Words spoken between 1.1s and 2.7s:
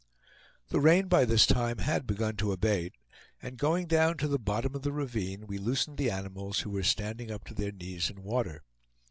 this time had begun to